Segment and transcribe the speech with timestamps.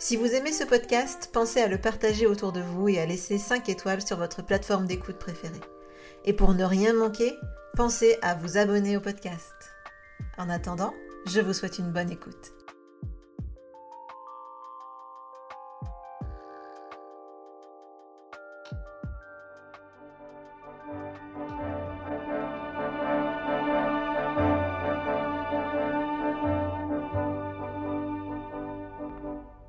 [0.00, 3.36] Si vous aimez ce podcast, pensez à le partager autour de vous et à laisser
[3.36, 5.60] 5 étoiles sur votre plateforme d'écoute préférée.
[6.24, 7.34] Et pour ne rien manquer,
[7.74, 9.54] pensez à vous abonner au podcast.
[10.38, 10.94] En attendant,
[11.26, 12.57] je vous souhaite une bonne écoute.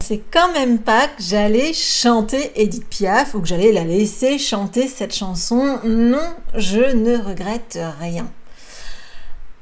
[0.09, 4.87] C'est quand même pas que j'allais chanter Edith Piaf ou que j'allais la laisser chanter
[4.87, 5.77] cette chanson.
[5.83, 8.27] Non, je ne regrette rien.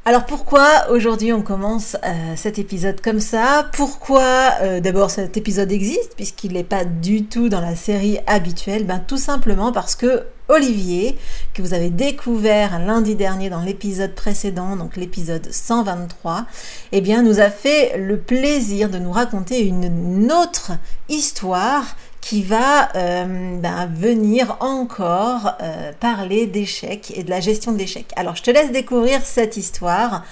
[0.07, 3.69] Alors pourquoi aujourd'hui on commence euh, cet épisode comme ça?
[3.73, 8.85] Pourquoi euh, d'abord cet épisode existe puisqu'il n'est pas du tout dans la série habituelle?
[8.85, 11.17] Ben tout simplement parce que Olivier,
[11.53, 16.45] que vous avez découvert lundi dernier dans l'épisode précédent, donc l'épisode 123,
[16.93, 20.71] eh bien nous a fait le plaisir de nous raconter une autre
[21.09, 21.97] histoire
[22.27, 28.05] qui va euh, ben, venir encore euh, parler d'échecs et de la gestion de l'échec.
[28.17, 30.25] Alors je te laisse découvrir cette histoire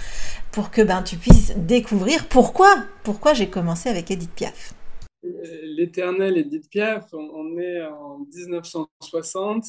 [0.52, 2.68] pour que ben, tu puisses découvrir pourquoi,
[3.06, 4.74] pourquoi j'ai commencé avec Edith Piaf.
[5.24, 9.66] L'éternelle Edith Piaf, on est en 1960,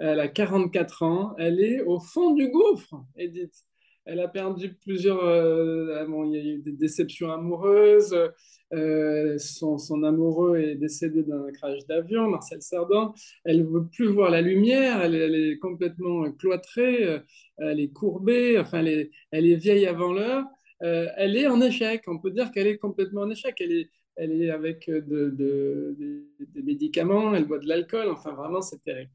[0.00, 3.64] elle a 44 ans, elle est au fond du gouffre, Edith.
[4.10, 5.22] Elle a perdu plusieurs.
[5.24, 8.16] Euh, bon, il y a eu des déceptions amoureuses.
[8.72, 13.14] Euh, son, amoureux est décédé d'un crash d'avion, Marcel Cerdan.
[13.44, 15.00] Elle ne veut plus voir la lumière.
[15.00, 17.04] Elle, est complètement cloîtrée.
[17.04, 17.18] Euh,
[17.58, 18.58] elle est courbée.
[18.58, 20.44] Enfin, elle est, vieille avant l'heure.
[20.80, 22.02] elle est en échec.
[22.08, 23.54] On peut dire qu'elle est complètement en échec.
[23.60, 25.96] Elle est, elle est avec de, de,
[26.40, 27.32] des médicaments.
[27.36, 28.08] Elle boit de l'alcool.
[28.08, 29.12] Enfin, vraiment, c'est terrible.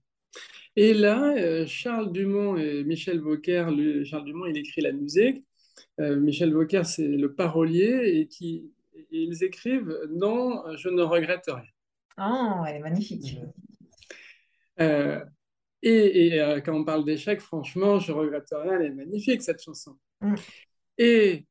[0.75, 3.66] Et là, euh, Charles Dumont et Michel Vauquer,
[4.06, 5.46] Charles Dumont, il écrit la musique.
[6.01, 8.72] Euh, Michel Vauquer, c'est le parolier et qui
[9.12, 11.63] ils écrivent Non, je ne regrette rien.
[12.18, 13.38] Oh, elle est magnifique.
[14.81, 15.23] Euh,
[15.81, 19.96] et, quand on parle d'échec, franchement, je regrette rien, elle est magnifique cette chanson.
[20.19, 20.35] Mm.
[20.97, 21.46] Et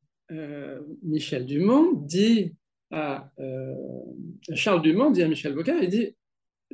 [1.02, 2.54] Michel Dumont dit
[2.90, 3.30] à
[4.52, 6.14] Charles Dumont dit à Michel Vauquer, il dit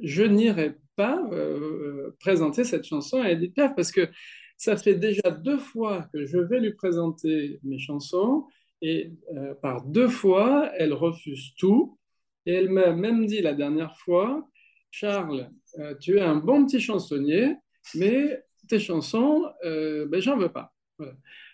[0.02, 4.08] Je n'irai pas euh, présenter cette chanson à Edith Piaf parce que
[4.56, 8.46] ça fait déjà deux fois que je vais lui présenter mes chansons
[8.82, 11.98] et euh, par deux fois, elle refuse tout.
[12.46, 14.48] Et elle m'a même dit la dernière fois,
[14.90, 17.56] Charles, euh, tu es un bon petit chansonnier,
[17.94, 20.72] mais tes chansons, ben, j'en veux pas.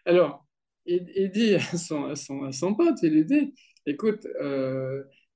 [0.04, 0.46] Alors,
[0.86, 1.60] il, dit à,
[2.16, 3.54] son, pote, il lui dit,
[3.86, 4.26] écoute,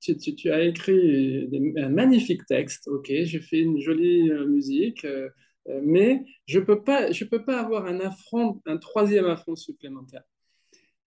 [0.01, 5.29] tu, as écrit un magnifique texte, ok, j'ai fait une jolie euh, musique, euh,
[5.69, 10.23] euh, mais je ne peux, pas, peux pas avoir un affront, un troisième affront supplémentaire.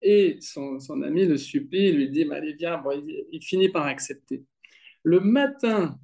[0.03, 2.83] Et son, ami le supplie, lui dit, bah, allez, viens,
[3.33, 4.45] il, finit par accepter.
[5.05, 5.99] Le matin,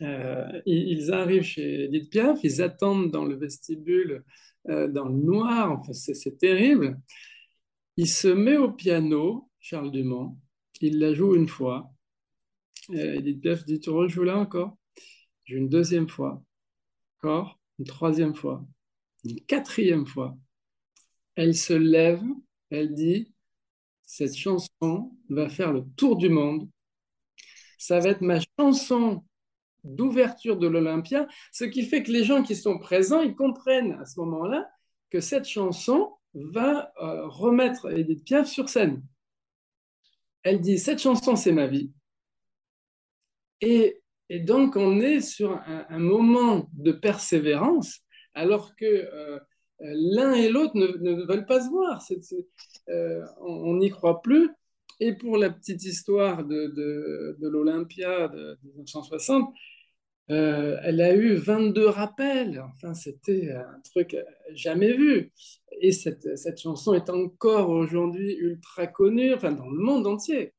[0.00, 4.24] ils arrivent chez Edith Piaf, ils attendent dans le vestibule,
[4.66, 7.00] dans le noir, enfin, c'est terrible.
[7.96, 10.36] Il se met au piano, Charles Dumont,
[10.80, 11.90] il la joue une fois.
[12.92, 14.76] Edith Piaf dit Tu rejoues là encore?
[15.44, 16.42] Joue une deuxième fois,
[17.18, 18.64] encore, une troisième fois,
[19.24, 20.36] une quatrième fois.
[21.34, 22.22] Elle se lève,
[22.70, 23.32] elle dit
[24.02, 26.68] Cette chanson va faire le tour du monde.
[27.78, 29.24] Ça va être ma chanson
[29.84, 34.04] d'ouverture de l'Olympia, ce qui fait que les gens qui sont présents, ils comprennent à
[34.04, 34.68] ce moment-là
[35.10, 39.02] que cette chanson va euh, remettre Edith Piaf sur scène
[40.42, 41.90] elle dit Cette chanson, c'est ma vie.
[43.60, 44.00] Et,
[44.30, 48.00] donc, on est sur un, moment de persévérance,
[48.34, 49.38] alors que euh,
[49.80, 52.04] l'un et l'autre ne, veulent pas se voir.
[52.88, 54.50] Euh, on n'y croit plus.
[55.00, 56.66] Et pour la petite histoire de,
[57.38, 59.54] de l'Olympia de 1960,
[60.30, 62.60] euh, elle a eu 22 rappels.
[62.74, 64.16] Enfin, c'était un truc
[64.52, 65.32] jamais vu.
[65.80, 70.54] Et cette, cette chanson est encore aujourd'hui ultra connue, enfin, dans le monde entier.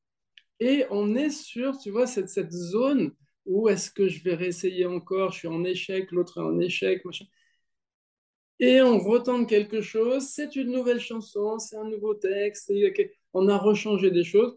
[0.60, 3.12] Et on est sur, tu vois, cette, cette zone
[3.46, 7.04] où est-ce que je vais réessayer encore, je suis en échec, l'autre est en échec,
[7.04, 7.24] machin.
[8.60, 12.70] Et on retente quelque chose, c'est une nouvelle chanson, c'est un nouveau texte,
[13.32, 14.56] on a rechangé des choses.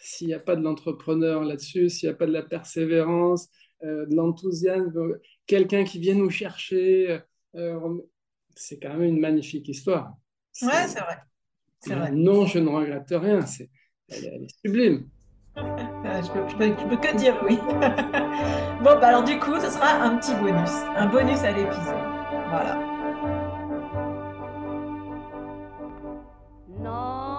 [0.00, 3.69] S'il n'y a pas de l'entrepreneur là-dessus, s'il n'y a pas de la persévérance, euh,
[3.82, 7.20] de l'enthousiasme, quelqu'un qui vient nous chercher,
[7.54, 7.98] euh,
[8.54, 10.14] c'est quand même une magnifique histoire.
[10.62, 11.18] Ouais, c'est vrai.
[11.86, 12.10] vrai.
[12.12, 13.70] Non, je ne regrette rien, c'est,
[14.08, 15.08] elle, est sublime.
[15.56, 17.56] je, peux, peux, que dire oui.
[18.82, 22.10] bon, bah alors du coup, ce sera un petit bonus, un bonus à l'épisode.
[22.48, 22.90] Voilà.
[26.78, 27.29] Non,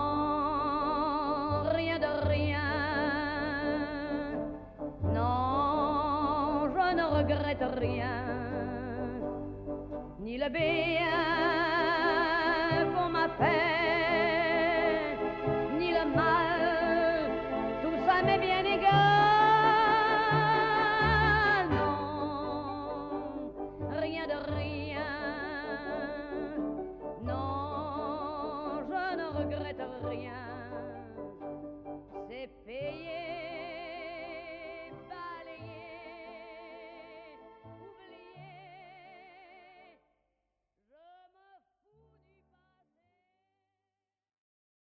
[7.51, 8.23] regrette rien.
[10.19, 11.07] Ni le bien
[12.93, 14.50] qu'on m'a fait,